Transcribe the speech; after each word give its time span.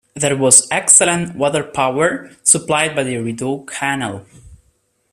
There 0.15 0.35
was 0.35 0.67
excellent 0.71 1.35
water-power 1.35 2.31
supplied 2.41 2.95
by 2.95 3.03
the 3.03 3.17
Rideau 3.17 3.59
canal. 3.65 4.25